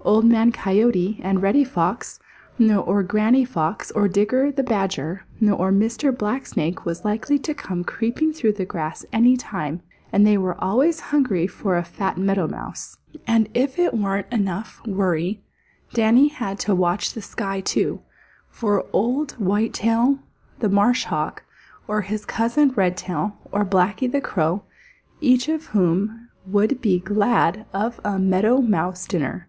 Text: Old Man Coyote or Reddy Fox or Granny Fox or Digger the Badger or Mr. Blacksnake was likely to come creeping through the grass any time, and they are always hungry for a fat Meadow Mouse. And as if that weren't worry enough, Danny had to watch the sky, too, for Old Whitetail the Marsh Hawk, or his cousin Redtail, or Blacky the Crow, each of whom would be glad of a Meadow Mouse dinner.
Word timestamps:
Old 0.00 0.24
Man 0.24 0.50
Coyote 0.50 1.20
or 1.22 1.34
Reddy 1.38 1.62
Fox 1.62 2.18
or 2.58 3.02
Granny 3.04 3.44
Fox 3.44 3.92
or 3.92 4.08
Digger 4.08 4.50
the 4.50 4.64
Badger 4.64 5.24
or 5.40 5.70
Mr. 5.70 6.10
Blacksnake 6.10 6.84
was 6.84 7.04
likely 7.04 7.38
to 7.38 7.54
come 7.54 7.84
creeping 7.84 8.32
through 8.32 8.54
the 8.54 8.64
grass 8.64 9.06
any 9.12 9.36
time, 9.36 9.82
and 10.12 10.26
they 10.26 10.34
are 10.34 10.58
always 10.60 10.98
hungry 10.98 11.46
for 11.46 11.76
a 11.76 11.84
fat 11.84 12.18
Meadow 12.18 12.48
Mouse. 12.48 12.96
And 13.24 13.46
as 13.46 13.52
if 13.54 13.76
that 13.76 13.96
weren't 13.96 14.32
worry 14.32 14.36
enough, 14.36 15.38
Danny 15.92 16.26
had 16.26 16.58
to 16.58 16.74
watch 16.74 17.12
the 17.12 17.22
sky, 17.22 17.60
too, 17.60 18.00
for 18.48 18.86
Old 18.92 19.34
Whitetail 19.38 20.18
the 20.58 20.68
Marsh 20.68 21.04
Hawk, 21.04 21.44
or 21.86 22.00
his 22.00 22.24
cousin 22.24 22.72
Redtail, 22.74 23.36
or 23.52 23.64
Blacky 23.64 24.10
the 24.10 24.20
Crow, 24.20 24.64
each 25.20 25.48
of 25.48 25.66
whom 25.66 26.30
would 26.46 26.80
be 26.80 26.98
glad 26.98 27.64
of 27.72 28.00
a 28.04 28.18
Meadow 28.18 28.60
Mouse 28.60 29.06
dinner. 29.06 29.42